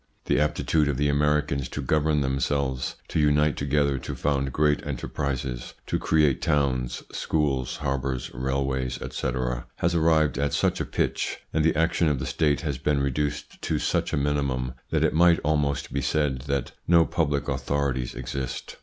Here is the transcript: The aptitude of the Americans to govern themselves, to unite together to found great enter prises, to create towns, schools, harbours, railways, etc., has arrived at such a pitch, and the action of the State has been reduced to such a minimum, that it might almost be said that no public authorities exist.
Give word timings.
The 0.25 0.39
aptitude 0.39 0.87
of 0.87 0.97
the 0.97 1.09
Americans 1.09 1.69
to 1.69 1.79
govern 1.83 2.21
themselves, 2.21 2.95
to 3.09 3.19
unite 3.19 3.55
together 3.55 3.99
to 3.99 4.15
found 4.15 4.51
great 4.51 4.83
enter 4.83 5.07
prises, 5.07 5.75
to 5.85 5.99
create 5.99 6.41
towns, 6.41 7.03
schools, 7.11 7.75
harbours, 7.77 8.33
railways, 8.33 8.99
etc., 8.99 9.67
has 9.75 9.93
arrived 9.93 10.39
at 10.39 10.53
such 10.53 10.81
a 10.81 10.85
pitch, 10.85 11.37
and 11.53 11.63
the 11.63 11.75
action 11.75 12.07
of 12.09 12.17
the 12.17 12.25
State 12.25 12.61
has 12.61 12.79
been 12.79 12.99
reduced 12.99 13.61
to 13.61 13.77
such 13.77 14.11
a 14.11 14.17
minimum, 14.17 14.73
that 14.89 15.03
it 15.03 15.13
might 15.13 15.39
almost 15.43 15.93
be 15.93 16.01
said 16.01 16.39
that 16.47 16.71
no 16.87 17.05
public 17.05 17.47
authorities 17.47 18.15
exist. 18.15 18.77